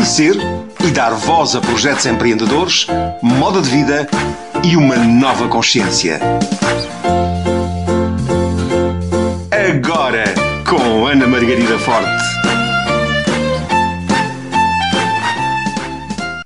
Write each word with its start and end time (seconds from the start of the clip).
conhecer 0.00 0.34
e 0.82 0.90
dar 0.92 1.12
voz 1.12 1.54
a 1.54 1.60
projetos 1.60 2.06
empreendedores, 2.06 2.86
moda 3.22 3.60
de 3.60 3.68
vida 3.68 4.08
e 4.64 4.74
uma 4.74 4.96
nova 4.96 5.46
consciência. 5.46 6.18
Agora, 9.50 10.24
com 10.66 11.06
Ana 11.06 11.26
Margarida 11.26 11.78
Forte. 11.78 12.24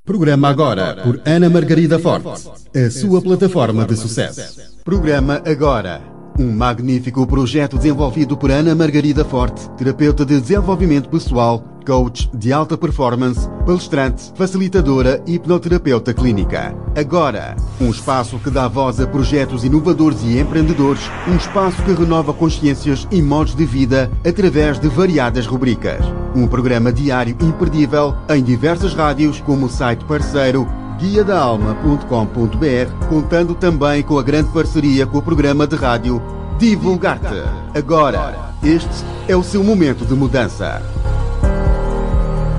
Programa 0.04 0.48
agora 0.48 0.96
por 1.04 1.20
Ana 1.24 1.48
Margarida 1.48 2.00
Forte, 2.00 2.50
a 2.76 2.90
sua 2.90 3.22
plataforma 3.22 3.84
de 3.84 3.96
sucesso. 3.96 4.60
Programa 4.84 5.40
agora 5.46 6.14
um 6.38 6.50
magnífico 6.50 7.24
projeto 7.26 7.76
desenvolvido 7.76 8.36
por 8.36 8.50
Ana 8.50 8.74
Margarida 8.74 9.24
Forte, 9.24 9.70
terapeuta 9.76 10.24
de 10.24 10.40
desenvolvimento 10.40 11.08
pessoal, 11.08 11.62
coach 11.84 12.30
de 12.34 12.52
alta 12.52 12.76
performance, 12.76 13.48
palestrante, 13.66 14.32
facilitadora 14.34 15.22
e 15.26 15.34
hipnoterapeuta 15.34 16.14
clínica. 16.14 16.74
Agora, 16.96 17.56
um 17.80 17.90
espaço 17.90 18.38
que 18.38 18.50
dá 18.50 18.68
voz 18.68 19.00
a 19.00 19.06
projetos 19.06 19.64
inovadores 19.64 20.22
e 20.22 20.38
empreendedores, 20.38 21.02
um 21.28 21.36
espaço 21.36 21.82
que 21.82 21.92
renova 21.92 22.32
consciências 22.32 23.06
e 23.10 23.20
modos 23.20 23.54
de 23.54 23.64
vida 23.64 24.10
através 24.26 24.78
de 24.78 24.88
variadas 24.88 25.46
rubricas. 25.46 26.04
Um 26.34 26.46
programa 26.46 26.92
diário 26.92 27.36
imperdível 27.40 28.14
em 28.28 28.42
diversas 28.42 28.94
rádios, 28.94 29.40
como 29.40 29.66
o 29.66 29.70
site 29.70 30.04
parceiro 30.04 30.66
guiadaalma.com.br, 30.98 33.08
contando 33.08 33.54
também 33.54 34.02
com 34.02 34.18
a 34.18 34.22
grande 34.22 34.50
parceria 34.50 35.06
com 35.06 35.18
o 35.18 35.22
programa 35.22 35.66
de 35.66 35.76
rádio 35.76 36.22
Divulgar-te. 36.58 37.42
Agora, 37.76 38.54
este 38.62 39.04
é 39.26 39.36
o 39.36 39.42
seu 39.42 39.64
momento 39.64 40.06
de 40.06 40.14
mudança. 40.14 40.80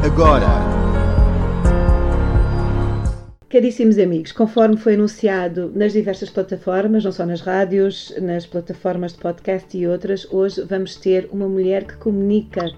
Agora. 0.05 0.45
Caríssimos 3.49 3.97
amigos, 3.97 4.31
conforme 4.31 4.77
foi 4.77 4.93
anunciado 4.93 5.71
nas 5.73 5.93
diversas 5.93 6.29
plataformas, 6.29 7.03
não 7.03 7.11
só 7.11 7.25
nas 7.25 7.41
rádios, 7.41 8.13
nas 8.21 8.45
plataformas 8.45 9.13
de 9.13 9.17
podcast 9.17 9.75
e 9.75 9.87
outras, 9.87 10.31
hoje 10.31 10.61
vamos 10.61 10.95
ter 10.95 11.27
uma 11.31 11.49
mulher 11.49 11.85
que 11.85 11.97
comunica 11.97 12.71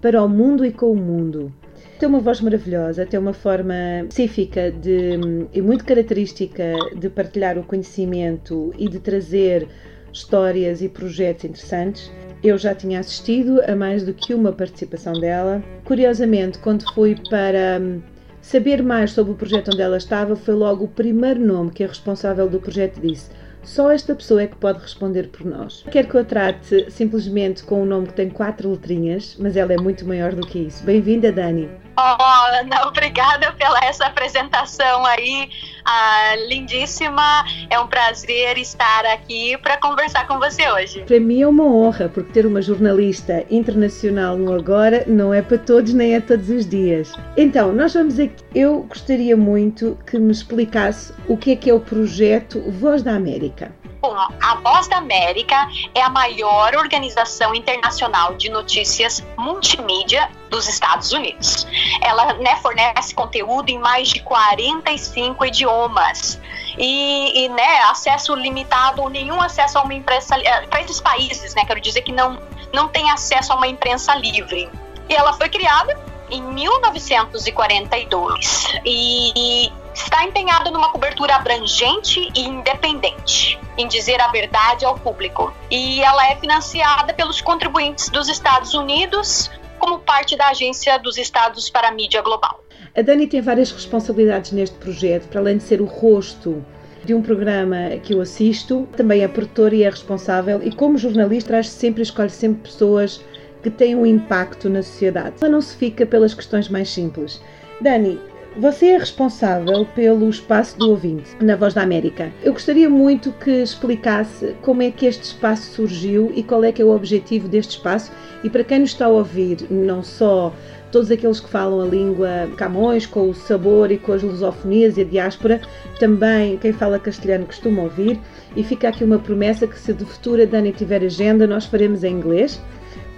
para 0.00 0.22
o 0.22 0.28
mundo 0.30 0.64
e 0.64 0.72
com 0.72 0.90
o 0.92 0.96
mundo 0.96 1.52
tem 1.98 2.08
uma 2.08 2.20
voz 2.20 2.40
maravilhosa, 2.40 3.04
tem 3.04 3.20
uma 3.20 3.34
forma 3.34 3.74
específica 4.08 4.72
de, 4.72 5.10
e 5.52 5.60
muito 5.60 5.84
característica 5.84 6.72
de 6.96 7.08
partilhar 7.10 7.58
o 7.58 7.62
conhecimento 7.62 8.72
e 8.76 8.88
de 8.88 8.98
trazer 8.98 9.68
histórias 10.12 10.82
e 10.82 10.88
projetos 10.88 11.44
interessantes. 11.44 12.10
Eu 12.42 12.58
já 12.58 12.74
tinha 12.74 13.00
assistido 13.00 13.60
a 13.66 13.74
mais 13.74 14.04
do 14.04 14.12
que 14.12 14.34
uma 14.34 14.52
participação 14.52 15.12
dela. 15.12 15.62
Curiosamente, 15.84 16.58
quando 16.58 16.84
fui 16.92 17.16
para 17.30 17.80
hum, 17.80 18.00
saber 18.40 18.82
mais 18.82 19.12
sobre 19.12 19.32
o 19.32 19.36
projeto 19.36 19.70
onde 19.72 19.80
ela 19.80 19.96
estava, 19.96 20.34
foi 20.34 20.54
logo 20.54 20.84
o 20.84 20.88
primeiro 20.88 21.40
nome 21.40 21.70
que 21.70 21.84
a 21.84 21.86
responsável 21.86 22.48
do 22.48 22.60
projeto 22.60 23.00
disse. 23.00 23.30
Só 23.62 23.92
esta 23.92 24.14
pessoa 24.14 24.42
é 24.42 24.46
que 24.48 24.56
pode 24.56 24.80
responder 24.80 25.28
por 25.28 25.46
nós. 25.46 25.84
Quero 25.88 26.08
que 26.08 26.16
eu 26.16 26.24
trate 26.24 26.90
simplesmente 26.90 27.62
com 27.62 27.82
um 27.82 27.86
nome 27.86 28.08
que 28.08 28.14
tem 28.14 28.28
quatro 28.28 28.70
letrinhas, 28.70 29.36
mas 29.38 29.56
ela 29.56 29.72
é 29.72 29.76
muito 29.76 30.04
maior 30.04 30.34
do 30.34 30.44
que 30.44 30.58
isso. 30.58 30.84
Bem-vinda, 30.84 31.30
Dani. 31.30 31.81
Oh, 31.96 32.22
Ana, 32.58 32.86
obrigada 32.86 33.52
pela 33.52 33.78
essa 33.84 34.06
apresentação 34.06 35.04
aí, 35.04 35.50
ah, 35.84 36.34
lindíssima. 36.48 37.44
É 37.68 37.78
um 37.78 37.86
prazer 37.86 38.56
estar 38.56 39.04
aqui 39.06 39.58
para 39.58 39.76
conversar 39.76 40.26
com 40.26 40.38
você 40.38 40.70
hoje. 40.70 41.02
Para 41.02 41.20
mim 41.20 41.42
é 41.42 41.46
uma 41.46 41.64
honra, 41.64 42.08
porque 42.08 42.32
ter 42.32 42.46
uma 42.46 42.62
jornalista 42.62 43.44
internacional 43.50 44.36
no 44.36 44.52
Agora 44.54 45.04
não 45.06 45.34
é 45.34 45.42
para 45.42 45.58
todos 45.58 45.92
nem 45.92 46.14
é 46.14 46.20
todos 46.20 46.48
os 46.48 46.66
dias. 46.66 47.12
Então, 47.36 47.72
nós 47.72 47.92
vamos 47.92 48.18
aqui. 48.18 48.42
Eu 48.54 48.82
gostaria 48.88 49.36
muito 49.36 49.98
que 50.06 50.18
me 50.18 50.32
explicasse 50.32 51.12
o 51.28 51.36
que 51.36 51.52
é 51.52 51.56
que 51.56 51.68
é 51.68 51.74
o 51.74 51.80
projeto 51.80 52.60
Voz 52.70 53.02
da 53.02 53.14
América. 53.14 53.72
Bom, 54.02 54.14
a 54.16 54.56
Voz 54.56 54.88
da 54.88 54.96
América 54.96 55.68
é 55.94 56.02
a 56.02 56.10
maior 56.10 56.74
organização 56.74 57.54
internacional 57.54 58.34
de 58.34 58.50
notícias 58.50 59.24
multimídia 59.38 60.28
dos 60.50 60.66
Estados 60.66 61.12
Unidos. 61.12 61.68
Ela 62.00 62.34
né, 62.34 62.56
fornece 62.56 63.14
conteúdo 63.14 63.68
em 63.68 63.78
mais 63.78 64.08
de 64.08 64.20
45 64.22 65.46
idiomas. 65.46 66.40
E, 66.76 67.44
e 67.44 67.48
né, 67.50 67.82
acesso 67.82 68.34
limitado, 68.34 69.08
nenhum 69.08 69.40
acesso 69.40 69.78
a 69.78 69.82
uma 69.82 69.94
imprensa 69.94 70.36
eh, 70.36 70.66
para 70.66 70.82
esses 70.82 71.00
países, 71.00 71.54
né? 71.54 71.64
Quero 71.64 71.80
dizer 71.80 72.02
que 72.02 72.10
não, 72.10 72.42
não 72.72 72.88
tem 72.88 73.08
acesso 73.08 73.52
a 73.52 73.56
uma 73.56 73.68
imprensa 73.68 74.16
livre. 74.16 74.68
E 75.08 75.14
ela 75.14 75.32
foi 75.32 75.48
criada 75.48 75.96
em 76.28 76.42
1942 76.42 78.80
e, 78.84 79.32
e 79.36 79.72
está 79.94 80.24
empenhado 80.24 80.70
numa 80.70 80.90
cobertura 80.90 81.36
abrangente 81.36 82.30
e 82.34 82.40
independente 82.42 83.58
em 83.76 83.88
dizer 83.88 84.20
a 84.20 84.28
verdade 84.28 84.84
ao 84.84 84.98
público. 84.98 85.52
E 85.70 86.02
ela 86.02 86.30
é 86.30 86.36
financiada 86.36 87.12
pelos 87.14 87.40
contribuintes 87.40 88.08
dos 88.08 88.28
Estados 88.28 88.74
Unidos 88.74 89.50
como 89.78 89.98
parte 89.98 90.36
da 90.36 90.48
Agência 90.48 90.98
dos 90.98 91.18
Estados 91.18 91.68
para 91.68 91.88
a 91.88 91.92
Mídia 91.92 92.22
Global. 92.22 92.62
A 92.96 93.02
Dani 93.02 93.26
tem 93.26 93.40
várias 93.40 93.72
responsabilidades 93.72 94.52
neste 94.52 94.76
projeto, 94.76 95.28
para 95.28 95.40
além 95.40 95.56
de 95.56 95.64
ser 95.64 95.80
o 95.80 95.86
rosto 95.86 96.64
de 97.04 97.14
um 97.14 97.22
programa 97.22 97.96
que 98.02 98.14
eu 98.14 98.20
assisto, 98.20 98.86
também 98.96 99.22
é 99.22 99.28
produtora 99.28 99.74
e 99.74 99.82
é 99.82 99.90
responsável, 99.90 100.62
e 100.62 100.70
como 100.70 100.96
jornalista 100.96 101.48
traz 101.48 101.68
sempre 101.68 102.02
escolhe 102.02 102.30
sempre 102.30 102.62
pessoas 102.62 103.24
que 103.62 103.70
têm 103.70 103.96
um 103.96 104.06
impacto 104.06 104.68
na 104.68 104.82
sociedade. 104.82 105.36
Ela 105.40 105.50
não 105.50 105.60
se 105.60 105.76
fica 105.76 106.06
pelas 106.06 106.34
questões 106.34 106.68
mais 106.68 106.90
simples. 106.90 107.40
Dani, 107.80 108.20
você 108.56 108.86
é 108.86 108.98
responsável 108.98 109.86
pelo 109.94 110.28
espaço 110.28 110.78
do 110.78 110.90
ouvinte 110.90 111.30
na 111.40 111.56
Voz 111.56 111.74
da 111.74 111.82
América. 111.82 112.30
Eu 112.42 112.52
gostaria 112.52 112.88
muito 112.88 113.32
que 113.32 113.50
explicasse 113.50 114.54
como 114.62 114.82
é 114.82 114.90
que 114.90 115.06
este 115.06 115.24
espaço 115.24 115.72
surgiu 115.72 116.30
e 116.34 116.42
qual 116.42 116.62
é 116.62 116.70
que 116.70 116.82
é 116.82 116.84
o 116.84 116.94
objetivo 116.94 117.48
deste 117.48 117.76
espaço 117.76 118.12
e 118.44 118.50
para 118.50 118.64
quem 118.64 118.80
nos 118.80 118.90
está 118.90 119.06
a 119.06 119.08
ouvir, 119.08 119.66
não 119.70 120.02
só 120.02 120.52
todos 120.90 121.10
aqueles 121.10 121.40
que 121.40 121.48
falam 121.48 121.80
a 121.80 121.86
língua 121.86 122.50
Camões, 122.56 123.06
com 123.06 123.30
o 123.30 123.34
sabor 123.34 123.90
e 123.90 123.96
com 123.96 124.12
as 124.12 124.22
lusofonias 124.22 124.98
e 124.98 125.00
a 125.00 125.04
diáspora, 125.04 125.60
também 125.98 126.58
quem 126.58 126.72
fala 126.72 126.98
castelhano 126.98 127.46
costuma 127.46 127.82
ouvir. 127.82 128.20
E 128.54 128.62
fica 128.62 128.88
aqui 128.88 129.02
uma 129.02 129.18
promessa 129.18 129.66
que 129.66 129.78
se 129.78 129.94
de 129.94 130.04
futuro 130.04 130.42
a 130.42 130.44
Dani 130.44 130.72
tiver 130.72 131.02
agenda, 131.02 131.46
nós 131.46 131.64
faremos 131.64 132.04
em 132.04 132.12
inglês, 132.12 132.60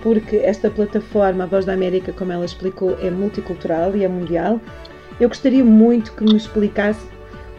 porque 0.01 0.37
esta 0.37 0.71
plataforma, 0.71 1.43
a 1.43 1.47
Voz 1.47 1.65
da 1.65 1.73
América, 1.73 2.13
como 2.13 2.31
ela 2.31 2.45
explicou, 2.45 2.97
é 3.03 3.11
multicultural 3.11 3.97
e 3.97 4.05
é 4.05 4.09
mundial. 4.09 4.61
Eu 5.21 5.29
gostaria 5.29 5.65
muito 5.65 6.13
que 6.13 6.25
me 6.25 6.37
explicasse 6.37 7.07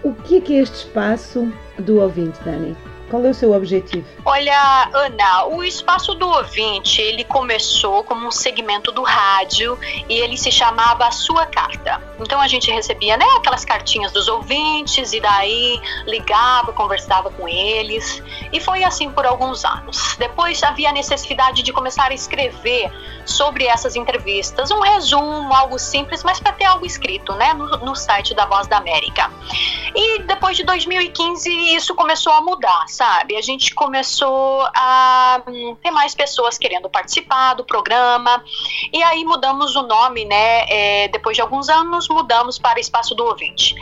o 0.03 0.13
que 0.13 0.37
é, 0.37 0.41
que 0.41 0.53
é 0.53 0.61
este 0.61 0.75
espaço 0.75 1.51
do 1.79 1.99
ouvinte, 1.99 2.39
Dani. 2.43 2.75
Qual 3.09 3.23
é 3.23 3.29
o 3.29 3.33
seu 3.33 3.53
objetivo? 3.53 4.05
Olha, 4.25 4.89
Ana, 4.93 5.45
o 5.45 5.63
espaço 5.63 6.15
do 6.15 6.27
ouvinte, 6.27 7.01
ele 7.01 7.23
começou 7.23 8.03
como 8.03 8.27
um 8.27 8.31
segmento 8.31 8.91
do 8.91 9.03
rádio 9.03 9.77
e 10.09 10.15
ele 10.15 10.35
se 10.37 10.51
chamava 10.51 11.09
sua 11.11 11.45
carta. 11.45 12.01
Então 12.19 12.41
a 12.41 12.47
gente 12.47 12.71
recebia, 12.71 13.15
né, 13.17 13.25
aquelas 13.37 13.63
cartinhas 13.63 14.11
dos 14.11 14.27
ouvintes 14.27 15.13
e 15.13 15.19
daí 15.19 15.79
ligava, 16.07 16.73
conversava 16.73 17.29
com 17.29 17.47
eles 17.47 18.23
e 18.51 18.59
foi 18.59 18.83
assim 18.83 19.11
por 19.11 19.25
alguns 19.25 19.63
anos. 19.63 20.15
Depois 20.17 20.61
havia 20.63 20.89
a 20.89 20.93
necessidade 20.93 21.61
de 21.61 21.71
começar 21.71 22.09
a 22.11 22.13
escrever 22.13 22.91
sobre 23.25 23.65
essas 23.65 23.95
entrevistas, 23.95 24.71
um 24.71 24.79
resumo, 24.79 25.53
algo 25.53 25.77
simples, 25.77 26.23
mas 26.23 26.39
para 26.39 26.53
ter 26.53 26.65
algo 26.65 26.85
escrito, 26.85 27.33
né, 27.33 27.53
no, 27.53 27.65
no 27.77 27.95
site 27.95 28.33
da 28.33 28.45
Voz 28.45 28.67
da 28.67 28.77
América. 28.77 29.31
E 29.95 30.19
depois 30.23 30.57
de 30.57 30.63
2015 30.63 31.75
isso 31.75 31.93
começou 31.95 32.33
a 32.33 32.41
mudar, 32.41 32.85
sabe? 32.95 33.35
A 33.35 33.41
gente 33.41 33.75
começou 33.75 34.61
a 34.75 35.41
hum, 35.47 35.75
ter 35.83 35.91
mais 35.91 36.15
pessoas 36.15 36.57
querendo 36.57 36.89
participar 36.89 37.53
do 37.53 37.63
programa 37.63 38.43
e 38.91 39.03
aí 39.03 39.23
mudamos 39.25 39.75
o 39.75 39.83
nome, 39.83 40.25
né? 40.25 40.65
É, 40.69 41.07
depois 41.09 41.35
de 41.35 41.41
alguns 41.41 41.69
anos 41.69 42.07
mudamos 42.07 42.57
para 42.57 42.79
Espaço 42.79 43.13
do 43.13 43.25
Ouvinte. 43.25 43.75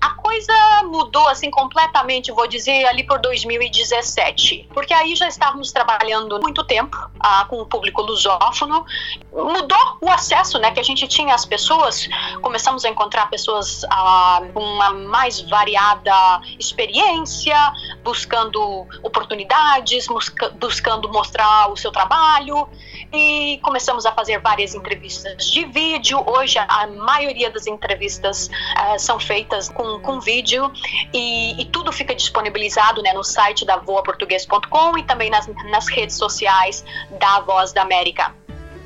A 0.00 0.10
coisa 0.32 0.82
mudou 0.84 1.28
assim 1.28 1.50
completamente, 1.50 2.32
vou 2.32 2.46
dizer, 2.46 2.86
ali 2.86 3.04
por 3.04 3.20
2017, 3.20 4.68
porque 4.72 4.94
aí 4.94 5.14
já 5.14 5.28
estávamos 5.28 5.70
trabalhando 5.72 6.40
muito 6.40 6.64
tempo 6.64 6.96
ah, 7.20 7.44
com 7.44 7.60
o 7.60 7.66
público 7.66 8.00
lusófono, 8.00 8.86
mudou 9.30 9.98
o 10.00 10.10
acesso, 10.10 10.58
né, 10.58 10.70
que 10.70 10.80
a 10.80 10.82
gente 10.82 11.06
tinha 11.06 11.34
às 11.34 11.44
pessoas, 11.44 12.08
começamos 12.40 12.84
a 12.86 12.88
encontrar 12.88 13.28
pessoas 13.28 13.84
ah, 13.90 14.40
com 14.54 14.60
uma 14.60 14.94
mais 14.94 15.42
variada 15.42 16.40
experiência, 16.58 17.56
buscando 18.02 18.86
oportunidades, 19.02 20.06
busca, 20.06 20.48
buscando 20.50 21.10
mostrar 21.10 21.70
o 21.70 21.76
seu 21.76 21.92
trabalho. 21.92 22.66
E 23.14 23.60
começamos 23.62 24.06
a 24.06 24.12
fazer 24.12 24.38
várias 24.38 24.74
entrevistas 24.74 25.50
de 25.50 25.66
vídeo. 25.66 26.24
Hoje 26.26 26.58
a 26.58 26.86
maioria 26.86 27.50
das 27.50 27.66
entrevistas 27.66 28.48
ah, 28.74 28.98
são 28.98 29.20
feitas 29.20 29.68
com 29.68 30.00
com, 30.00 30.21
vídeo 30.22 30.72
e, 31.12 31.60
e, 31.60 31.64
tudo 31.66 31.92
fica 31.92 32.14
disponibilizado 32.14 33.02
né, 33.02 33.12
no 33.12 33.24
site 33.24 33.64
da 33.64 33.76
voaportuguês.com 33.76 34.98
e 34.98 35.02
também 35.04 35.30
nas, 35.30 35.46
nas 35.70 35.88
redes 35.88 36.16
sociais 36.16 36.84
da 37.18 37.40
Voz 37.40 37.72
da 37.72 37.82
América. 37.82 38.34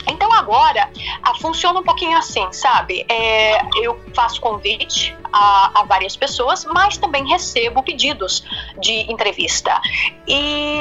Então 0.08 0.32
agora 0.32 0.88
a, 1.22 1.34
funciona 1.34 1.80
um 1.80 1.82
pouquinho 1.82 2.16
assim, 2.16 2.46
sabe? 2.52 3.04
É, 3.08 3.60
eu 3.82 4.00
faço 4.14 4.40
convite 4.40 5.16
a, 5.32 5.80
a, 5.80 5.84
várias 5.84 6.16
pessoas, 6.16 6.64
mas 6.64 6.96
também 6.96 7.26
recebo 7.28 7.82
pedidos 7.82 8.44
de 8.78 9.10
entrevista. 9.10 9.80
E 10.26 10.78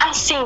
assim, 0.00 0.36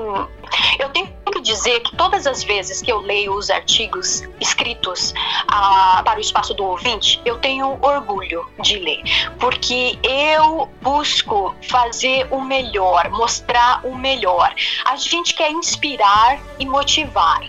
eu 0.78 0.88
tenho 0.90 1.08
que 1.32 1.40
dizer 1.40 1.80
que 1.80 1.96
todas 1.96 2.26
as 2.26 2.44
vezes 2.44 2.80
que 2.80 2.90
eu 2.90 3.00
leio 3.00 3.34
os 3.34 3.50
artigos 3.50 4.22
escritos 4.40 5.12
ah, 5.48 6.02
para 6.04 6.18
o 6.18 6.20
espaço 6.20 6.54
do 6.54 6.64
ouvinte, 6.64 7.20
eu 7.24 7.38
tenho 7.38 7.78
orgulho 7.82 8.46
de 8.60 8.78
ler, 8.78 9.02
porque 9.38 9.98
eu 10.02 10.68
busco 10.80 11.54
fazer 11.68 12.26
o 12.30 12.40
melhor, 12.40 13.10
mostrar 13.10 13.84
o 13.84 13.96
melhor. 13.96 14.54
A 14.84 14.96
gente 14.96 15.34
quer 15.34 15.50
inspirar 15.50 16.38
e 16.58 16.66
motivar. 16.66 17.40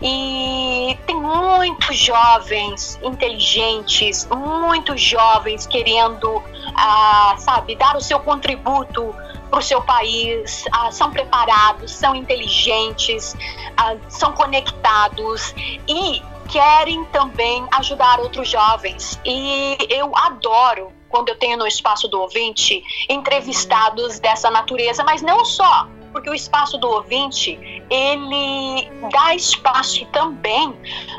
E 0.00 0.98
tem 1.06 1.16
muitos 1.16 1.96
jovens 1.96 2.98
inteligentes, 3.02 4.26
muitos 4.26 5.00
jovens 5.00 5.66
querendo, 5.66 6.42
ah, 6.74 7.36
sabe, 7.38 7.76
dar 7.76 7.96
o 7.96 8.00
seu 8.00 8.18
contributo 8.18 9.14
para 9.52 9.58
o 9.58 9.62
seu 9.62 9.82
país, 9.82 10.64
ah, 10.72 10.90
são 10.90 11.10
preparados, 11.10 11.90
são 11.90 12.14
inteligentes, 12.14 13.36
ah, 13.76 13.96
são 14.08 14.32
conectados 14.32 15.54
e 15.86 16.22
querem 16.48 17.04
também 17.06 17.62
ajudar 17.72 18.18
outros 18.18 18.48
jovens. 18.48 19.20
E 19.26 19.76
eu 19.90 20.10
adoro 20.16 20.90
quando 21.10 21.28
eu 21.28 21.38
tenho 21.38 21.58
no 21.58 21.66
espaço 21.66 22.08
do 22.08 22.18
ouvinte 22.18 22.82
entrevistados 23.10 24.18
dessa 24.18 24.50
natureza, 24.50 25.04
mas 25.04 25.20
não 25.20 25.44
só 25.44 25.86
porque 26.12 26.28
o 26.30 26.34
espaço 26.34 26.78
do 26.78 26.88
ouvinte 26.88 27.58
ele 27.90 28.90
dá 29.10 29.34
espaço 29.34 30.04
também 30.06 30.74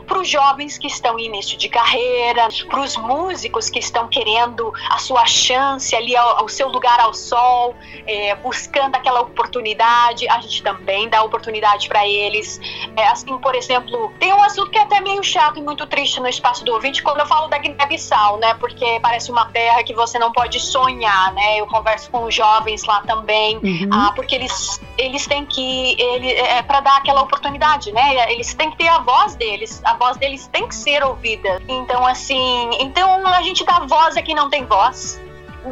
para 0.07 0.19
os 0.19 0.29
jovens 0.29 0.77
que 0.77 0.87
estão 0.87 1.17
em 1.17 1.25
início 1.25 1.57
de 1.57 1.69
carreira, 1.69 2.47
para 2.69 2.79
os 2.79 2.95
músicos 2.97 3.69
que 3.69 3.79
estão 3.79 4.07
querendo 4.07 4.73
a 4.89 4.97
sua 4.97 5.25
chance 5.25 5.95
ali, 5.95 6.13
o 6.41 6.47
seu 6.47 6.69
lugar 6.69 6.99
ao 6.99 7.13
sol, 7.13 7.75
é, 8.05 8.35
buscando 8.35 8.95
aquela 8.95 9.21
oportunidade. 9.21 10.27
A 10.29 10.39
gente 10.41 10.61
também 10.61 11.09
dá 11.09 11.23
oportunidade 11.23 11.87
para 11.87 12.07
eles. 12.07 12.59
É, 12.95 13.07
assim, 13.07 13.37
por 13.37 13.55
exemplo, 13.55 14.13
tem 14.19 14.33
um 14.33 14.43
assunto 14.43 14.69
que 14.69 14.77
é 14.77 14.81
até 14.81 14.99
meio 15.01 15.23
chato 15.23 15.57
e 15.57 15.61
muito 15.61 15.85
triste 15.87 16.19
no 16.19 16.27
espaço 16.27 16.63
do 16.63 16.73
ouvinte 16.73 17.01
quando 17.01 17.19
eu 17.19 17.25
falo 17.25 17.47
da 17.47 17.57
Guiné-Bissau, 17.57 18.37
né? 18.37 18.53
Porque 18.55 18.99
parece 19.01 19.31
uma 19.31 19.45
terra 19.49 19.83
que 19.83 19.93
você 19.93 20.19
não 20.19 20.31
pode 20.31 20.59
sonhar, 20.59 21.33
né? 21.33 21.59
Eu 21.59 21.67
converso 21.67 22.09
com 22.11 22.23
os 22.25 22.35
jovens 22.35 22.83
lá 22.83 23.01
também, 23.01 23.57
uhum. 23.57 23.89
ah, 23.91 24.11
porque 24.15 24.35
eles 24.35 24.79
eles 24.97 25.25
têm 25.27 25.45
que 25.45 25.99
ele 26.01 26.31
é 26.31 26.61
para 26.61 26.79
dar 26.81 26.97
aquela 26.97 27.21
oportunidade, 27.21 27.91
né? 27.91 28.31
Eles 28.31 28.53
têm 28.53 28.71
que 28.71 28.77
ter 28.77 28.87
a 28.87 28.99
voz 28.99 29.35
deles, 29.35 29.81
a 29.83 29.95
voz 29.95 30.17
deles 30.17 30.47
tem 30.47 30.67
que 30.67 30.75
ser 30.75 31.03
ouvida. 31.03 31.61
Então 31.67 32.05
assim, 32.05 32.69
então 32.79 33.25
a 33.27 33.41
gente 33.41 33.65
dá 33.65 33.79
voz 33.79 34.17
a 34.17 34.21
quem 34.21 34.35
não 34.35 34.49
tem 34.49 34.65
voz. 34.65 35.21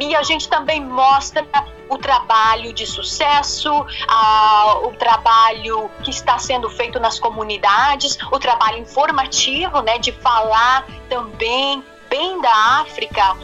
E 0.00 0.16
a 0.16 0.22
gente 0.22 0.48
também 0.48 0.82
mostra 0.82 1.46
o 1.88 1.98
trabalho 1.98 2.72
de 2.72 2.86
sucesso, 2.86 3.70
a, 4.08 4.78
o 4.84 4.92
trabalho 4.92 5.90
que 6.02 6.10
está 6.10 6.38
sendo 6.38 6.70
feito 6.70 6.98
nas 6.98 7.20
comunidades, 7.20 8.16
o 8.30 8.38
trabalho 8.38 8.78
informativo, 8.78 9.82
né, 9.82 9.98
de 9.98 10.10
falar 10.10 10.86
também 11.10 11.84
bem 12.08 12.40
da 12.40 12.80
África, 12.80 13.36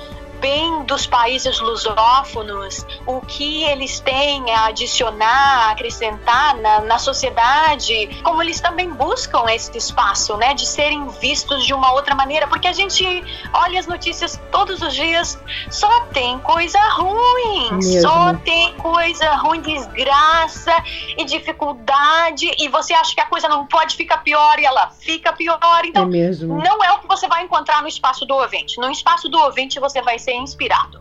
bem 0.49 0.83
dos 0.85 1.07
países 1.07 1.61
lusófonos, 1.61 2.87
o 3.07 3.21
que 3.21 3.65
eles 3.65 4.01
têm 4.01 4.51
a 4.51 4.67
adicionar, 4.69 5.73
acrescentar 5.73 6.57
na, 6.57 6.81
na 6.81 6.99
sociedade, 6.99 8.09
como 8.23 8.43
eles 8.43 8.59
também 8.59 8.89
buscam 8.89 9.45
esse 9.51 9.77
espaço, 9.77 10.39
né, 10.39 10.55
de 10.55 10.67
serem 10.67 11.07
vistos 11.21 11.67
de 11.67 11.75
uma 11.75 11.93
outra 11.93 12.15
maneira, 12.15 12.47
porque 12.47 12.67
a 12.67 12.73
gente 12.73 13.05
olha 13.53 13.79
as 13.79 13.87
notícias 13.87 14.41
todos 14.51 14.81
os 14.81 14.95
dias, 14.95 15.39
só 15.71 16.07
tem 16.15 16.39
coisa 16.39 16.81
ruim, 16.93 17.73
Mesmo. 17.73 18.01
só 18.01 18.33
tem 18.43 18.73
coisa 18.77 19.31
ruim, 19.35 19.61
desgraça 19.61 20.73
e 21.19 21.27
dificuldade, 21.27 22.51
e 22.59 22.69
você 22.69 22.95
acha 22.95 23.15
que 23.15 23.21
a 23.21 23.27
coisa 23.27 23.49
não 23.49 23.67
pode 23.67 23.97
ficar 23.97 24.19
pior 24.19 24.59
e 24.59 24.65
ela 24.65 24.89
fica 24.99 25.31
pior, 25.31 25.85
então 25.85 26.05
é 26.05 26.31
não 26.41 26.83
é 26.83 26.93
o 26.93 27.01
que 27.01 27.07
você 27.07 27.29
vai 27.29 27.45
encontrar 27.45 27.83
no 27.83 27.89
espaço 27.89 28.25
do 28.25 28.35
ouvinte. 28.35 28.81
No 28.81 28.91
espaço 28.91 29.29
do 29.29 29.39
ouvinte 29.39 29.79
você 29.79 30.01
vai 30.01 30.19
ser 30.19 30.38
inspirado. 30.39 31.01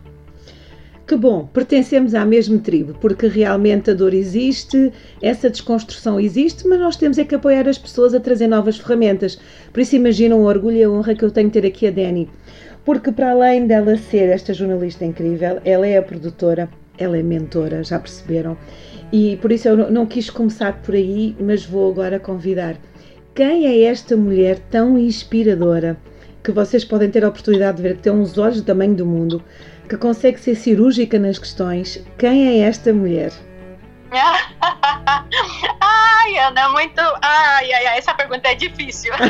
Que 1.08 1.16
bom, 1.16 1.46
pertencemos 1.46 2.14
à 2.14 2.22
mesma 2.22 2.58
tribo, 2.58 2.92
porque 3.00 3.26
realmente 3.28 3.90
a 3.90 3.94
dor 3.94 4.12
existe, 4.12 4.92
essa 5.22 5.48
desconstrução 5.48 6.20
existe, 6.20 6.68
mas 6.68 6.78
nós 6.78 6.96
temos 6.96 7.16
é 7.16 7.24
que 7.24 7.34
apoiar 7.34 7.66
as 7.66 7.78
pessoas 7.78 8.12
a 8.12 8.20
trazer 8.20 8.46
novas 8.46 8.76
ferramentas. 8.76 9.40
Por 9.72 9.80
isso 9.80 9.96
imaginam 9.96 10.40
o 10.40 10.44
orgulho 10.44 10.76
e 10.76 10.84
a 10.84 10.90
honra 10.90 11.14
que 11.14 11.24
eu 11.24 11.30
tenho 11.30 11.48
de 11.48 11.58
ter 11.58 11.66
aqui 11.66 11.86
a 11.86 11.90
Dani. 11.90 12.28
Porque 12.84 13.10
para 13.10 13.30
além 13.30 13.66
dela 13.66 13.96
ser 13.96 14.28
esta 14.28 14.52
jornalista 14.52 15.02
incrível, 15.02 15.60
ela 15.64 15.86
é 15.86 15.96
a 15.96 16.02
produtora, 16.02 16.68
ela 16.98 17.16
é 17.16 17.22
mentora, 17.22 17.82
já 17.82 17.98
perceberam? 17.98 18.54
E 19.10 19.38
por 19.40 19.50
isso 19.50 19.66
eu 19.66 19.90
não 19.90 20.04
quis 20.04 20.28
começar 20.28 20.82
por 20.82 20.94
aí, 20.94 21.34
mas 21.40 21.64
vou 21.64 21.90
agora 21.90 22.20
convidar. 22.20 22.76
Quem 23.34 23.66
é 23.66 23.84
esta 23.84 24.14
mulher 24.14 24.58
tão 24.70 24.98
inspiradora? 24.98 25.96
Que 26.48 26.52
vocês 26.52 26.82
podem 26.82 27.10
ter 27.10 27.22
a 27.26 27.28
oportunidade 27.28 27.76
de 27.76 27.82
ver, 27.82 27.96
que 27.96 28.02
tem 28.04 28.10
uns 28.12 28.38
olhos 28.38 28.62
do 28.62 28.64
tamanho 28.64 28.94
do 28.94 29.04
mundo, 29.04 29.44
que 29.86 29.98
consegue 29.98 30.40
ser 30.40 30.54
cirúrgica 30.54 31.18
nas 31.18 31.38
questões. 31.38 32.02
Quem 32.16 32.48
é 32.48 32.66
esta 32.66 32.90
mulher? 32.90 33.30
ai, 35.78 36.38
Ana, 36.38 36.70
muito. 36.70 37.00
Ai, 37.20 37.70
ai, 37.70 37.86
ai, 37.86 37.98
essa 37.98 38.14
pergunta 38.14 38.48
é 38.48 38.54
difícil. 38.54 39.12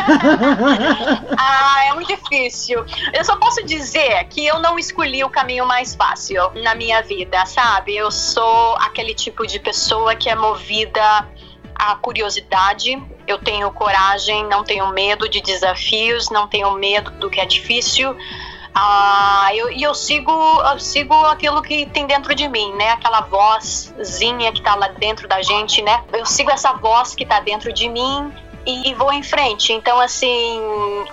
ah, 1.37 1.87
é 1.89 1.95
muito 1.95 2.07
difícil. 2.07 2.87
Eu 3.13 3.25
só 3.25 3.35
posso 3.35 3.67
dizer 3.67 4.23
que 4.31 4.47
eu 4.47 4.61
não 4.61 4.79
escolhi 4.79 5.25
o 5.25 5.29
caminho 5.29 5.67
mais 5.67 5.97
fácil 5.97 6.53
na 6.63 6.77
minha 6.77 7.03
vida, 7.03 7.45
sabe? 7.47 7.97
Eu 7.97 8.13
sou 8.13 8.77
aquele 8.77 9.13
tipo 9.13 9.45
de 9.45 9.59
pessoa 9.59 10.15
que 10.15 10.31
é 10.31 10.37
movida 10.37 11.27
a 11.79 11.95
curiosidade, 11.95 13.01
eu 13.27 13.39
tenho 13.39 13.71
coragem, 13.71 14.45
não 14.47 14.65
tenho 14.65 14.89
medo 14.89 15.29
de 15.29 15.41
desafios, 15.41 16.29
não 16.29 16.49
tenho 16.49 16.73
medo 16.73 17.11
do 17.13 17.31
que 17.31 17.41
é 17.41 17.47
difícil. 17.47 18.17
Ah, 18.75 19.51
eu, 19.55 19.71
e 19.71 19.83
eu 19.83 19.95
sigo, 19.95 20.33
eu 20.33 20.79
sigo 20.79 21.15
aquilo 21.27 21.63
que 21.63 21.87
tem 21.87 22.07
dentro 22.07 22.35
de 22.35 22.49
mim, 22.49 22.73
né? 22.75 22.91
Aquela 22.91 23.21
vozzinha 23.23 24.53
que 24.53 24.61
tá 24.61 24.75
lá 24.75 24.89
dentro 24.89 25.29
da 25.29 25.41
gente, 25.43 25.81
né? 25.83 26.03
Eu 26.13 26.27
sigo 26.27 26.51
essa 26.51 26.73
voz 26.73 27.15
que 27.15 27.25
tá 27.25 27.41
dentro 27.41 27.73
de 27.73 27.89
mim 27.89 28.33
e 28.67 28.93
vou 28.95 29.13
em 29.13 29.23
frente. 29.23 29.73
Então, 29.73 29.99
assim, 30.01 30.61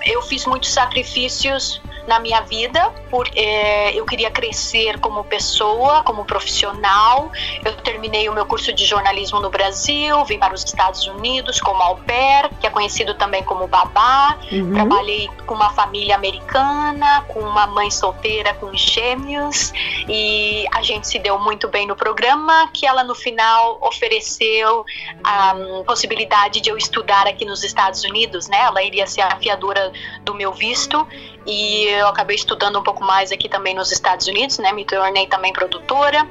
eu 0.05 0.21
fiz 0.23 0.45
muitos 0.45 0.71
sacrifícios 0.71 1.81
na 2.07 2.19
minha 2.19 2.41
vida, 2.41 2.91
porque 3.09 3.39
é, 3.39 3.93
eu 3.93 4.05
queria 4.05 4.29
crescer 4.31 4.99
como 4.99 5.23
pessoa, 5.23 6.03
como 6.03 6.25
profissional. 6.25 7.31
Eu 7.63 7.75
terminei 7.77 8.29
o 8.29 8.33
meu 8.33 8.45
curso 8.45 8.73
de 8.73 8.85
jornalismo 8.85 9.39
no 9.39 9.49
Brasil, 9.49 10.23
vim 10.25 10.39
para 10.39 10.53
os 10.53 10.63
Estados 10.63 11.05
Unidos 11.07 11.59
como 11.59 11.81
au 11.81 11.97
pair, 11.97 12.49
que 12.59 12.67
é 12.67 12.69
conhecido 12.69 13.15
também 13.15 13.43
como 13.43 13.67
babá. 13.67 14.37
Uhum. 14.51 14.73
Trabalhei 14.73 15.29
com 15.45 15.53
uma 15.53 15.69
família 15.69 16.15
americana, 16.15 17.23
com 17.27 17.39
uma 17.39 17.67
mãe 17.67 17.89
solteira 17.91 18.53
com 18.53 18.75
gêmeos 18.75 19.73
e 20.07 20.65
a 20.73 20.81
gente 20.81 21.07
se 21.07 21.19
deu 21.19 21.39
muito 21.39 21.67
bem 21.67 21.87
no 21.87 21.95
programa, 21.95 22.69
que 22.73 22.85
ela 22.85 23.03
no 23.03 23.15
final 23.15 23.77
ofereceu 23.81 24.85
a 25.23 25.53
um, 25.53 25.83
possibilidade 25.83 26.61
de 26.61 26.69
eu 26.69 26.77
estudar 26.77 27.27
aqui 27.27 27.45
nos 27.45 27.63
Estados 27.63 28.03
Unidos, 28.03 28.47
né? 28.47 28.61
Ela 28.61 28.83
iria 28.83 29.07
ser 29.07 29.21
a 29.21 29.35
fiadora 29.37 29.91
do 30.23 30.33
meu 30.33 30.51
visto 30.53 31.07
e 31.45 31.85
eu 31.85 32.07
acabei 32.07 32.35
estudando 32.35 32.79
um 32.79 32.83
pouco 32.83 33.03
mais 33.03 33.31
aqui 33.31 33.47
também 33.47 33.73
nos 33.75 33.91
Estados 33.91 34.27
Unidos, 34.27 34.57
né? 34.59 34.71
Me 34.71 34.85
tornei 34.85 35.27
também 35.27 35.53
produtora 35.53 36.27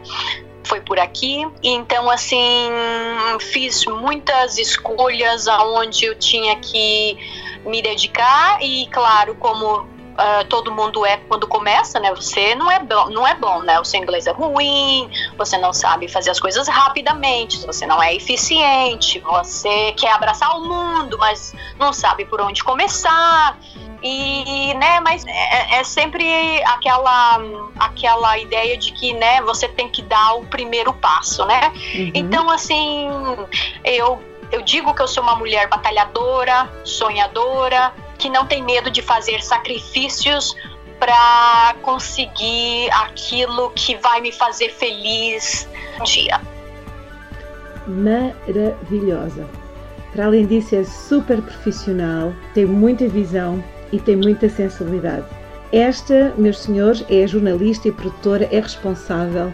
foi 0.65 0.81
por 0.81 0.99
aqui. 0.99 1.47
Então, 1.63 2.11
assim, 2.11 2.71
fiz 3.53 3.85
muitas 3.85 4.59
escolhas 4.59 5.47
aonde 5.47 6.07
eu 6.07 6.19
tinha 6.19 6.57
que 6.57 7.17
me 7.65 7.83
dedicar 7.83 8.63
e, 8.63 8.87
claro, 8.87 9.35
como 9.37 9.93
Uh, 10.15 10.47
todo 10.49 10.71
mundo 10.71 11.05
é 11.05 11.17
quando 11.17 11.45
começa, 11.49 11.99
né? 11.99 12.15
Você 12.15 12.55
não 12.55 12.71
é 12.71 12.79
bom, 12.79 13.11
não 13.11 13.27
é 13.27 13.35
bom, 13.35 13.63
né? 13.63 13.81
O 13.81 13.85
seu 13.85 14.01
inglês 14.01 14.29
é 14.29 14.31
ruim, 14.31 15.11
você 15.37 15.59
não 15.59 15.73
sabe 15.73 16.07
fazer 16.07 16.31
as 16.31 16.39
coisas 16.39 16.69
rapidamente, 16.69 17.67
você 17.67 17.85
não 17.85 18.01
é 18.01 18.15
eficiente, 18.15 19.19
você 19.19 19.91
quer 19.97 20.13
abraçar 20.13 20.57
o 20.57 20.65
mundo, 20.65 21.19
mas 21.19 21.53
não 21.81 21.93
sabe 21.93 22.25
por 22.27 22.41
onde 22.41 22.63
começar. 22.63 23.59
E, 24.07 24.75
né, 24.75 25.01
mas 25.01 25.25
é, 25.27 25.79
é, 25.79 25.83
sempre 25.83 26.63
aquela, 26.65 27.41
aquela 27.81 28.37
ideia 28.39 28.77
de 28.77 28.93
que, 28.93 29.15
né, 29.15 29.41
você 29.41 29.67
tem 29.67 29.89
que 29.89 30.03
dar 30.03 30.35
o 30.35 30.45
primeiro 30.45 30.93
passo, 30.93 31.43
né? 31.47 31.73
Uhum. 31.75 32.11
Então, 32.13 32.51
assim, 32.51 33.09
eu, 33.83 34.23
eu 34.53 34.61
digo 34.61 34.93
que 34.93 35.01
eu 35.01 35.09
sou 35.09 35.23
uma 35.23 35.35
mulher 35.35 35.69
batalhadora, 35.69 36.71
sonhadora, 36.85 37.95
que 38.19 38.29
não 38.29 38.45
tem 38.45 38.63
medo 38.63 38.91
de 38.91 39.01
fazer 39.01 39.43
sacrifícios 39.43 40.55
para 40.99 41.75
conseguir 41.81 42.91
aquilo 42.93 43.71
que 43.71 43.97
vai 43.97 44.21
me 44.21 44.33
fazer 44.33 44.69
feliz 44.69 45.67
um 45.99 46.05
dia. 46.05 46.43
Maravilhosa. 47.87 49.49
Para 50.13 50.27
além 50.27 50.47
disso, 50.47 50.77
é 50.77 50.85
super 50.85 51.41
profissional, 51.41 52.35
tem 52.53 52.67
muita 52.67 53.09
visão 53.09 53.65
e 53.95 54.01
tem 54.01 54.17
muita 54.17 54.49
sensibilidade. 54.49 55.25
Esta, 55.73 56.35
meus 56.37 56.59
senhores, 56.59 57.05
é 57.09 57.27
jornalista 57.27 57.89
e 57.89 57.93
produtora, 57.93 58.49
é 58.51 58.61
responsável. 58.61 59.53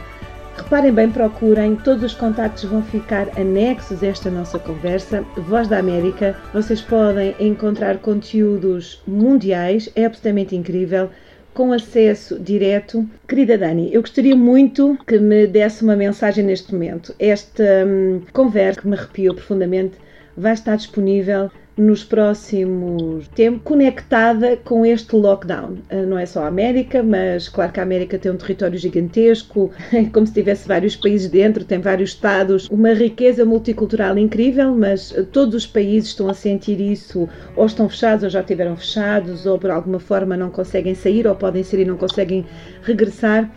Reparem 0.56 0.92
bem, 0.92 1.11
procurem, 1.11 1.76
todos 1.76 2.02
os 2.02 2.14
contactos 2.14 2.64
vão 2.64 2.82
ficar 2.82 3.28
anexos 3.38 4.02
a 4.02 4.09
esta 4.09 4.30
nossa 4.30 4.59
conversa. 4.59 5.25
Voz 5.37 5.68
da 5.68 5.78
América, 5.78 6.37
vocês 6.52 6.80
podem 6.80 7.35
encontrar 7.38 7.99
conteúdos 7.99 9.02
mundiais, 9.06 9.90
é 9.94 10.04
absolutamente 10.04 10.56
incrível 10.56 11.11
com 11.54 11.73
acesso 11.73 12.38
direto. 12.38 13.09
Querida 13.26 13.59
Dani, 13.59 13.92
eu 13.92 14.00
gostaria 14.00 14.37
muito 14.37 14.99
que 15.06 15.18
me 15.18 15.47
desse 15.47 15.82
uma 15.82 15.97
mensagem 15.97 16.44
neste 16.44 16.73
momento. 16.73 17.14
Esta 17.18 17.85
hum, 17.87 18.23
conversa 18.32 18.80
que 18.80 18.88
me 18.88 18.97
arrepiou 18.97 19.35
profundamente 19.35 19.97
vai 20.37 20.52
estar 20.52 20.76
disponível 20.76 21.50
nos 21.81 22.05
próximos 22.05 23.27
tempos 23.29 23.63
conectada 23.65 24.57
com 24.57 24.85
este 24.85 25.17
lockdown. 25.17 25.79
Ah, 25.89 26.03
não 26.03 26.19
é 26.19 26.27
só 26.27 26.45
a 26.45 26.47
América, 26.47 27.03
mas 27.03 27.49
claro 27.49 27.73
que 27.73 27.81
a 27.81 27.83
América 27.83 28.19
tem 28.19 28.31
um 28.31 28.37
território 28.37 28.79
gigantesco, 28.79 29.71
é 29.93 30.05
como 30.13 30.27
se 30.27 30.35
tivesse 30.35 30.69
vários 30.69 30.95
países 30.95 31.31
dentro, 31.31 31.65
tem 31.65 31.81
vários 31.81 32.11
estados, 32.11 32.69
uma 32.69 32.93
riqueza 32.93 33.45
multicultural 33.45 34.19
incrível, 34.19 34.75
mas 34.75 35.15
todos 35.33 35.55
os 35.55 35.67
países 35.67 36.11
estão 36.11 36.29
a 36.29 36.35
sentir 36.35 36.81
isso, 36.81 37.29
ou 37.57 37.65
estão 37.65 37.89
fechados 37.89 38.25
ou 38.25 38.31
já 38.31 38.41
estiveram 38.41 38.77
fechados, 38.77 39.47
ou 39.47 39.59
por 39.59 39.71
alguma 39.71 39.99
forma 39.99 40.37
não 40.37 40.51
conseguem 40.51 40.95
sair, 40.95 41.27
ou 41.27 41.35
podem 41.35 41.63
sair 41.63 41.83
e 41.83 41.85
não 41.87 41.97
conseguem 41.97 42.45
regressar. 42.83 43.51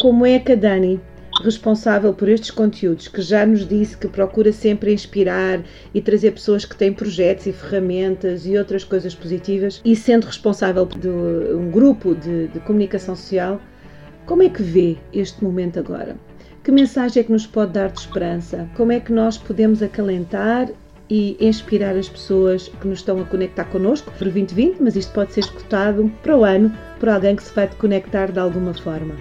Como 0.00 0.24
é 0.24 0.38
que 0.38 0.52
a 0.52 0.56
Dani 0.56 1.00
responsável 1.42 2.12
por 2.12 2.28
estes 2.28 2.50
conteúdos, 2.50 3.08
que 3.08 3.20
já 3.22 3.44
nos 3.44 3.66
disse 3.66 3.96
que 3.96 4.08
procura 4.08 4.52
sempre 4.52 4.92
inspirar 4.92 5.62
e 5.94 6.00
trazer 6.00 6.32
pessoas 6.32 6.64
que 6.64 6.76
têm 6.76 6.92
projetos 6.92 7.46
e 7.46 7.52
ferramentas 7.52 8.46
e 8.46 8.56
outras 8.56 8.84
coisas 8.84 9.14
positivas, 9.14 9.80
e 9.84 9.94
sendo 9.94 10.24
responsável 10.24 10.86
de 10.86 11.08
um 11.08 11.70
grupo 11.70 12.14
de, 12.14 12.48
de 12.48 12.60
comunicação 12.60 13.14
social, 13.14 13.60
como 14.24 14.42
é 14.42 14.48
que 14.48 14.62
vê 14.62 14.96
este 15.12 15.42
momento 15.42 15.78
agora? 15.78 16.16
Que 16.64 16.72
mensagem 16.72 17.20
é 17.20 17.24
que 17.24 17.30
nos 17.30 17.46
pode 17.46 17.72
dar 17.72 17.90
de 17.90 18.00
esperança? 18.00 18.68
Como 18.76 18.90
é 18.90 18.98
que 18.98 19.12
nós 19.12 19.38
podemos 19.38 19.82
acalentar 19.82 20.68
e 21.08 21.36
inspirar 21.40 21.96
as 21.96 22.08
pessoas 22.08 22.68
que 22.68 22.88
nos 22.88 22.98
estão 22.98 23.20
a 23.20 23.24
conectar 23.24 23.64
connosco 23.66 24.10
para 24.10 24.24
2020, 24.24 24.82
mas 24.82 24.96
isto 24.96 25.12
pode 25.12 25.32
ser 25.32 25.40
escutado 25.40 26.10
para 26.22 26.36
o 26.36 26.44
ano 26.44 26.76
por 26.98 27.08
alguém 27.08 27.36
que 27.36 27.44
se 27.44 27.54
vai 27.54 27.68
conectar 27.68 28.32
de 28.32 28.40
alguma 28.40 28.74
forma. 28.74 29.14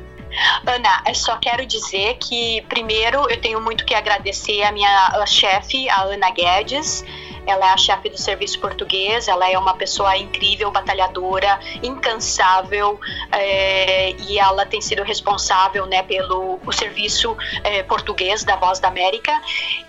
Ana, 0.66 1.04
eu 1.08 1.16
só 1.16 1.38
quero 1.38 1.66
dizer 1.66 2.18
que, 2.20 2.62
primeiro, 2.70 3.30
eu 3.30 3.40
tenho 3.40 3.62
muito 3.62 3.86
que 3.86 3.94
agradecer 3.94 4.64
a 4.64 4.72
minha 4.72 5.26
chefe, 5.26 5.90
a 5.90 6.04
Ana 6.04 6.30
Guedes, 6.32 7.04
ela 7.46 7.68
é 7.68 7.74
a 7.74 7.78
chefe 7.78 8.10
do 8.10 8.18
serviço 8.18 8.60
português, 8.60 9.28
ela 9.28 9.50
é 9.50 9.58
uma 9.58 9.76
pessoa 9.76 10.18
incrível, 10.18 10.72
batalhadora, 10.72 11.60
incansável, 11.82 13.00
é, 13.32 14.12
e 14.12 14.40
ela 14.40 14.66
tem 14.66 14.82
sido 14.82 15.04
responsável 15.04 15.86
né, 15.86 16.04
pelo 16.04 16.60
o 16.66 16.72
serviço 16.72 17.36
é, 17.64 17.84
português 17.84 18.44
da 18.44 18.56
Voz 18.56 18.80
da 18.80 18.88
América. 18.88 19.32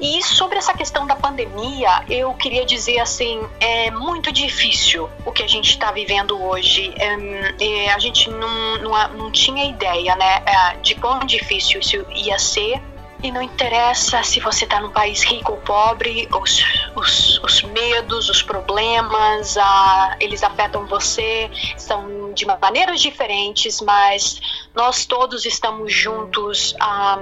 E 0.01 0.23
sobre 0.23 0.59
essa 0.59 0.75
questão 0.75 1.07
da 1.07 1.17
pandemia, 1.17 2.05
eu 2.09 2.33
queria 2.35 2.65
dizer 2.65 2.99
assim, 2.99 3.41
é 3.61 3.91
muito 3.91 4.33
difícil 4.33 5.09
o 5.25 5.33
que 5.33 5.43
a 5.43 5.49
gente 5.49 5.71
está 5.71 5.91
vivendo 5.91 6.41
hoje. 6.43 6.93
É, 6.97 7.91
a 7.93 7.99
gente 7.99 8.29
não, 8.31 8.79
não, 8.79 9.09
não 9.15 9.31
tinha 9.31 9.65
ideia 9.65 10.15
né, 10.17 10.43
é, 10.47 10.77
de 10.77 10.95
quão 10.95 11.21
difícil 11.21 11.81
isso 11.81 12.07
ia 12.11 12.39
ser 12.39 12.81
e 13.23 13.31
não 13.31 13.43
interessa 13.43 14.23
se 14.23 14.41
você 14.41 14.65
está 14.65 14.81
num 14.81 14.91
país 14.91 15.23
rico 15.23 15.53
ou 15.53 15.59
pobre, 15.59 16.29
os, 16.41 16.63
os, 16.95 17.39
os 17.43 17.63
medos, 17.63 18.29
os 18.29 18.43
problemas, 18.43 19.57
ah, 19.57 20.17
eles 20.21 20.43
afetam 20.43 20.87
você, 20.87 21.51
são 21.77 22.33
de 22.33 22.47
maneiras 22.47 23.01
diferentes, 23.01 23.81
mas 23.81 24.41
nós 24.75 25.07
todos 25.07 25.45
estamos 25.47 25.93
juntos. 25.93 26.75
Ah, 26.81 27.19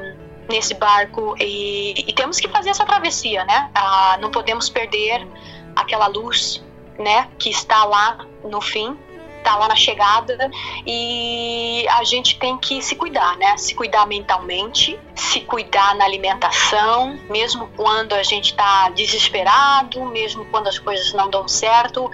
nesse 0.47 0.75
barco 0.75 1.35
e, 1.41 2.05
e, 2.07 2.13
temos 2.13 2.39
que 2.39 2.47
fazer 2.49 2.69
essa 2.69 2.85
travessia, 2.85 3.47
né? 3.47 3.71
Ah, 3.75 4.19
não 4.21 4.31
podemos 4.31 4.69
perder 4.69 5.27
aquela 5.75 6.07
luz, 6.07 6.63
né, 6.99 7.29
que 7.39 7.49
está 7.49 7.83
lá 7.85 8.19
no 8.45 8.61
fim 8.61 8.95
tá 9.45 9.57
lá 9.57 9.69
na 9.69 9.77
chegada 9.77 10.51
e 10.87 11.87
a 11.91 12.03
gente 12.03 12.39
tem 12.39 12.57
que 12.59 12.83
se 12.83 12.97
cuidar, 12.97 13.37
né? 13.37 13.57
Se 13.59 13.75
cuidar 13.75 14.07
mentalmente, 14.07 14.99
se 15.15 15.43
cuidar 15.43 15.95
na 15.95 16.05
alimentação, 16.05 17.19
mesmo 17.29 17.69
quando 17.77 18.15
a 18.15 18.23
gente 18.23 18.55
tá 18.55 18.89
desesperado, 18.91 20.05
mesmo 20.07 20.45
quando 20.47 20.67
as 20.69 20.79
coisas 20.79 21.13
não 21.13 21.29
dão 21.29 21.47
certo, 21.47 22.11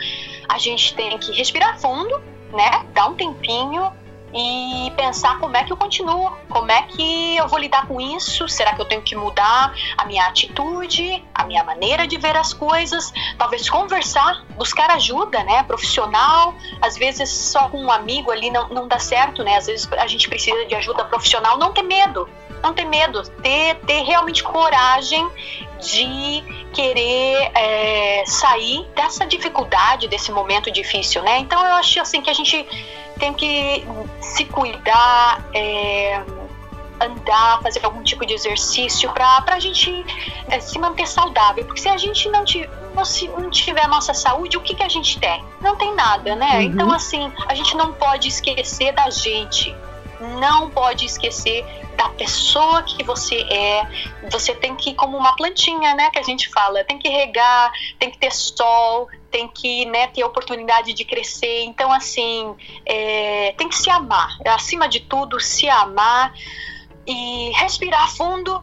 a 0.49 0.59
gente 0.59 0.95
tem 0.95 1.17
que 1.17 1.33
respirar 1.33 1.79
fundo, 1.79 2.21
né? 2.53 2.85
Dar 2.93 3.07
um 3.07 3.15
tempinho 3.15 3.93
e 4.33 4.93
pensar 4.97 5.39
como 5.39 5.57
é 5.57 5.65
que 5.65 5.73
eu 5.73 5.77
continuo, 5.77 6.31
como 6.49 6.71
é 6.71 6.83
que 6.83 7.37
eu 7.37 7.49
vou 7.49 7.59
lidar 7.59 7.87
com 7.87 8.01
isso, 8.01 8.49
será 8.49 8.75
que 8.75 8.81
eu 8.81 8.85
tenho 8.85 9.03
que 9.03 9.17
mudar 9.17 9.75
a 9.97 10.05
minha 10.05 10.25
atitude, 10.27 11.25
a 11.35 11.45
minha 11.45 11.65
maneira 11.65 12.07
de 12.07 12.17
ver 12.17 12.37
as 12.37 12.53
coisas, 12.53 13.13
talvez 13.37 13.69
conversar, 13.69 14.45
buscar 14.57 14.91
ajuda, 14.91 15.43
né, 15.43 15.63
profissional, 15.65 16.55
às 16.81 16.97
vezes 16.97 17.29
só 17.29 17.69
com 17.69 17.83
um 17.83 17.91
amigo 17.91 18.31
ali 18.31 18.51
não, 18.51 18.69
não 18.69 18.87
dá 18.87 18.99
certo, 18.99 19.43
né, 19.43 19.57
às 19.57 19.67
vezes 19.67 19.91
a 19.93 20.07
gente 20.07 20.29
precisa 20.29 20.65
de 20.67 20.75
ajuda 20.75 21.05
profissional, 21.05 21.59
não 21.59 21.73
ter 21.73 21.83
medo, 21.83 22.29
não 22.63 22.73
ter 22.73 22.85
medo, 22.85 23.23
ter, 23.43 23.77
ter 23.87 24.03
realmente 24.03 24.43
coragem 24.43 25.29
de 25.81 26.45
querer 26.73 27.51
é, 27.55 28.23
sair 28.27 28.87
dessa 28.95 29.27
dificuldade, 29.27 30.09
desse 30.09 30.31
momento 30.31 30.71
difícil, 30.71 31.23
né? 31.23 31.39
Então 31.39 31.59
eu 31.59 31.75
acho 31.75 32.01
assim 32.01 32.21
que 32.21 32.31
a 32.31 32.35
gente 32.35 32.67
tem 33.19 33.33
que 33.33 33.85
se 34.31 34.45
cuidar, 34.45 35.45
é, 35.55 36.23
andar, 37.01 37.61
fazer 37.63 37.85
algum 37.85 38.03
tipo 38.03 38.25
de 38.27 38.35
exercício 38.35 39.11
para 39.13 39.43
a 39.49 39.59
gente 39.59 40.05
é, 40.49 40.61
se 40.61 40.79
manter 40.79 41.07
saudável. 41.07 41.65
Porque 41.65 41.81
se 41.81 41.89
a 41.89 41.97
gente 41.97 42.29
não, 42.29 42.45
não, 42.95 43.05
se, 43.05 43.29
não 43.29 43.51
tiver 43.51 43.85
a 43.85 43.89
nossa 43.89 44.13
saúde, 44.13 44.57
o 44.57 44.61
que, 44.61 44.75
que 44.75 44.83
a 44.83 44.89
gente 44.89 45.19
tem? 45.19 45.45
Não 45.61 45.77
tem 45.77 45.95
nada, 45.95 46.37
né? 46.37 46.57
Uhum. 46.57 46.63
Então, 46.63 46.93
assim, 46.93 47.33
a 47.47 47.55
gente 47.55 47.77
não 47.77 47.93
pode 47.93 48.29
esquecer 48.29 48.93
da 48.93 49.09
gente. 49.11 49.75
Não 50.21 50.71
pode 50.71 51.07
esquecer 51.07 51.65
da 51.97 52.09
pessoa 52.11 52.83
que 52.83 53.03
você 53.03 53.37
é. 53.37 53.87
Você 54.31 54.55
tem 54.55 54.77
que 54.77 54.95
como 54.95 55.17
uma 55.17 55.35
plantinha, 55.35 55.95
né? 55.95 56.11
Que 56.11 56.19
a 56.19 56.23
gente 56.23 56.49
fala. 56.51 56.85
Tem 56.85 56.99
que 56.99 57.09
regar, 57.09 57.73
tem 57.99 58.11
que 58.11 58.19
ter 58.19 58.33
sol, 58.33 59.09
tem 59.31 59.49
que 59.49 59.87
né, 59.87 60.09
ter 60.09 60.25
oportunidade 60.25 60.93
de 60.93 61.05
crescer. 61.05 61.63
Então, 61.63 61.91
assim, 61.93 62.55
é, 62.85 63.55
tem 63.57 63.69
que 63.69 63.77
se 63.77 63.89
amar. 63.89 64.37
Acima 64.47 64.89
de 64.89 65.01
tudo, 65.01 65.41
se 65.41 65.69
amar 65.69 66.33
e 67.07 67.51
respirar 67.55 68.15
fundo, 68.15 68.61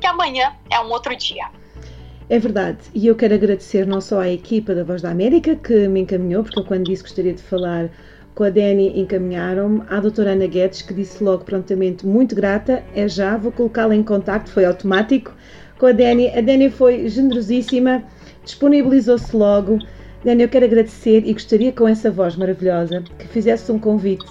que 0.00 0.06
amanhã 0.06 0.56
é 0.70 0.80
um 0.80 0.90
outro 0.90 1.14
dia. 1.16 1.48
É 2.28 2.40
verdade, 2.40 2.78
e 2.92 3.06
eu 3.06 3.14
quero 3.14 3.34
agradecer 3.34 3.86
não 3.86 4.00
só 4.00 4.20
à 4.20 4.28
equipa 4.28 4.74
da 4.74 4.82
Voz 4.82 5.00
da 5.00 5.10
América 5.10 5.54
que 5.54 5.86
me 5.86 6.00
encaminhou, 6.00 6.42
porque 6.42 6.58
eu 6.58 6.64
quando 6.64 6.84
disse 6.84 7.02
gostaria 7.02 7.32
de 7.32 7.40
falar 7.40 7.88
com 8.36 8.44
a 8.44 8.50
Dani 8.50 9.00
encaminharam-me 9.00 9.82
à 9.88 9.98
doutora 9.98 10.32
Ana 10.32 10.46
Guedes, 10.46 10.82
que 10.82 10.92
disse 10.92 11.24
logo 11.24 11.42
prontamente, 11.42 12.06
muito 12.06 12.34
grata, 12.34 12.84
é 12.94 13.08
já, 13.08 13.34
vou 13.34 13.50
colocá-la 13.50 13.96
em 13.96 14.02
contacto, 14.02 14.50
foi 14.50 14.66
automático, 14.66 15.32
com 15.78 15.86
a 15.86 15.92
Dani. 15.92 16.28
A 16.28 16.42
Dani 16.42 16.68
foi 16.68 17.08
generosíssima, 17.08 18.04
disponibilizou-se 18.44 19.34
logo, 19.34 19.78
Dani, 20.22 20.42
eu 20.42 20.48
quero 20.50 20.66
agradecer 20.66 21.26
e 21.26 21.32
gostaria 21.32 21.72
com 21.72 21.88
essa 21.88 22.10
voz 22.10 22.36
maravilhosa 22.36 23.02
que 23.18 23.26
fizesse 23.26 23.72
um 23.72 23.78
convite 23.78 24.26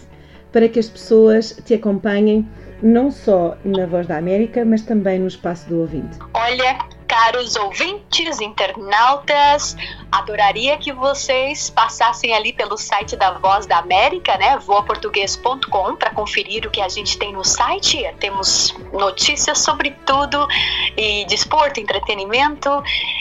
para 0.51 0.69
que 0.69 0.77
as 0.77 0.88
pessoas 0.88 1.59
te 1.65 1.74
acompanhem 1.74 2.47
não 2.83 3.09
só 3.09 3.57
na 3.65 3.88
Voz 3.88 4.05
da 4.05 4.17
América, 4.17 4.63
mas 4.63 4.83
também 4.83 5.17
no 5.17 5.27
espaço 5.27 5.67
do 5.67 5.79
ouvinte. 5.79 6.19
Olha, 6.33 6.77
caros 7.07 7.55
ouvintes, 7.55 8.39
internautas, 8.39 9.75
adoraria 10.17 10.77
que 10.77 10.91
vocês 10.91 11.69
passassem 11.69 12.34
ali 12.34 12.53
pelo 12.53 12.77
site 12.77 13.15
da 13.15 13.31
Voz 13.31 13.65
da 13.65 13.79
América, 13.79 14.38
né, 14.38 14.57
voaportuguês.com, 14.57 15.95
para 15.95 16.12
conferir 16.12 16.65
o 16.65 16.69
que 16.69 16.81
a 16.81 16.88
gente 16.88 17.17
tem 17.17 17.34
no 17.34 17.43
site. 17.43 18.03
Temos 18.19 18.74
notícias 18.93 19.60
sobre 19.60 19.91
tudo 20.05 20.48
e 20.95 21.25
desporto, 21.25 21.79
entretenimento 21.79 22.69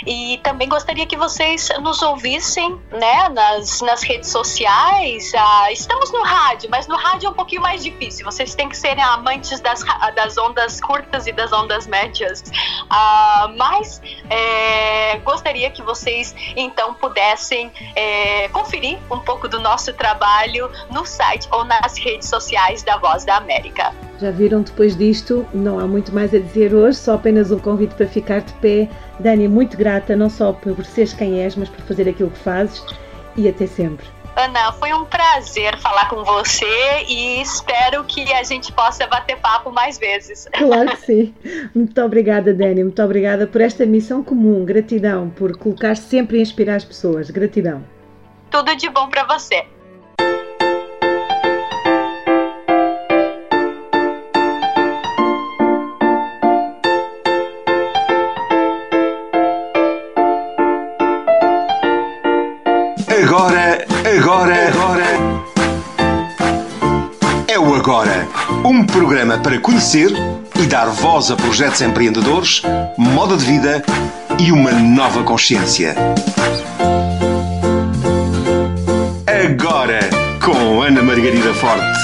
e 0.06 0.38
também 0.42 0.68
gostaria 0.68 1.06
que 1.06 1.16
vocês 1.16 1.68
nos 1.80 2.02
ouvissem, 2.02 2.80
né, 2.92 3.28
nas, 3.28 3.80
nas 3.80 4.02
redes 4.02 4.30
sociais. 4.30 5.32
Ah, 5.34 5.72
estamos 5.72 6.12
no 6.12 6.22
rádio, 6.22 6.70
mas 6.70 6.86
no 6.86 6.96
rádio 6.96 7.26
é 7.26 7.30
um 7.30 7.34
pouquinho 7.34 7.62
mais 7.62 7.82
difícil. 7.82 8.24
Vocês 8.24 8.54
têm 8.54 8.68
que 8.68 8.76
serem 8.76 9.02
amantes 9.02 9.60
das, 9.60 9.82
das 10.14 10.38
ondas 10.38 10.80
curtas 10.80 11.26
e 11.26 11.32
das 11.32 11.52
ondas 11.52 11.86
médias. 11.86 12.44
Ah, 12.88 13.50
mas 13.56 14.00
é, 14.30 15.18
gostaria 15.18 15.70
que 15.70 15.82
vocês 15.82 16.34
então 16.56 16.83
pudessem 16.92 17.72
é, 17.96 18.48
conferir 18.48 18.98
um 19.10 19.20
pouco 19.20 19.48
do 19.48 19.60
nosso 19.60 19.92
trabalho 19.94 20.70
no 20.90 21.06
site 21.06 21.48
ou 21.50 21.64
nas 21.64 21.96
redes 21.96 22.28
sociais 22.28 22.82
da 22.82 22.98
Voz 22.98 23.24
da 23.24 23.36
América. 23.36 23.92
Já 24.20 24.30
viram 24.30 24.62
depois 24.62 24.96
disto? 24.96 25.46
Não 25.54 25.78
há 25.78 25.86
muito 25.86 26.12
mais 26.12 26.34
a 26.34 26.38
dizer 26.38 26.74
hoje, 26.74 26.98
só 26.98 27.14
apenas 27.14 27.50
um 27.50 27.58
convite 27.58 27.94
para 27.94 28.06
ficar 28.06 28.40
de 28.40 28.52
pé. 28.54 28.88
Dani, 29.18 29.48
muito 29.48 29.76
grata, 29.76 30.16
não 30.16 30.28
só 30.28 30.52
por 30.52 30.84
seres 30.84 31.12
quem 31.12 31.40
és, 31.40 31.56
mas 31.56 31.68
por 31.68 31.80
fazer 31.84 32.08
aquilo 32.08 32.30
que 32.30 32.38
fazes 32.38 32.84
e 33.36 33.48
até 33.48 33.66
sempre. 33.66 34.06
Ana, 34.36 34.72
foi 34.72 34.92
um 34.92 35.04
prazer 35.04 35.78
falar 35.78 36.08
com 36.08 36.24
você 36.24 37.04
e 37.08 37.40
espero 37.40 38.02
que 38.04 38.32
a 38.32 38.42
gente 38.42 38.72
possa 38.72 39.06
bater 39.06 39.36
papo 39.38 39.70
mais 39.70 39.98
vezes. 39.98 40.48
Claro 40.64 40.90
que 40.90 40.96
sim. 40.96 41.34
Muito 41.74 42.00
obrigada, 42.02 42.52
Dani. 42.54 42.82
Muito 42.82 43.02
obrigada 43.02 43.46
por 43.46 43.60
esta 43.60 43.84
missão 43.84 44.24
comum. 44.24 44.64
Gratidão 44.64 45.30
por 45.30 45.56
colocar 45.56 45.96
sempre 45.96 46.38
e 46.38 46.42
inspirar 46.42 46.76
as 46.76 46.84
pessoas. 46.84 47.30
Gratidão. 47.30 47.84
Tudo 48.50 48.74
de 48.76 48.88
bom 48.88 49.08
para 49.08 49.24
você. 49.24 49.66
Agora. 67.94 68.26
Um 68.64 68.84
programa 68.84 69.38
para 69.38 69.56
conhecer 69.60 70.10
e 70.60 70.66
dar 70.66 70.86
voz 70.86 71.30
a 71.30 71.36
projetos 71.36 71.80
empreendedores, 71.80 72.60
moda 72.98 73.36
de 73.36 73.44
vida 73.44 73.84
e 74.36 74.50
uma 74.50 74.72
nova 74.72 75.22
consciência. 75.22 75.94
Agora, 79.24 80.00
com 80.44 80.82
Ana 80.82 81.04
Margarida 81.04 81.54
Forte. 81.54 82.03